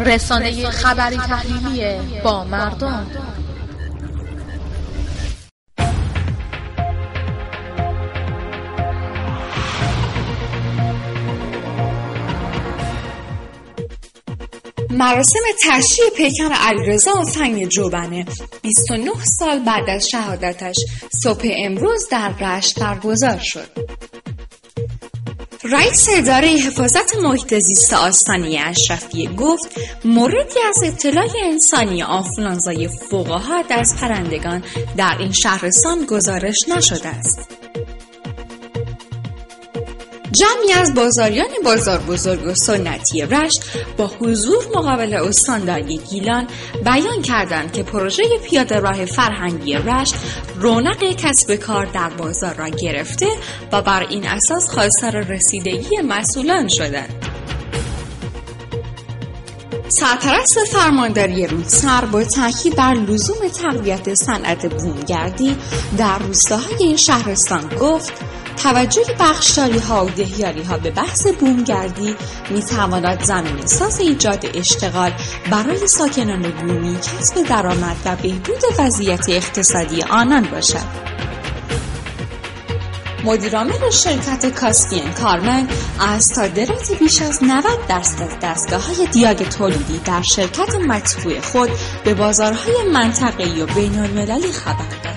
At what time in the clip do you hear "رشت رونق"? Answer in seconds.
49.74-51.04